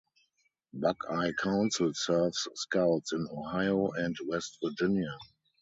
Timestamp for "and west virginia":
3.91-5.15